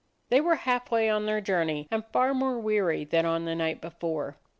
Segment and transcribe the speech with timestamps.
[0.29, 4.35] They were halfway on their journey and far more weary than on the night before.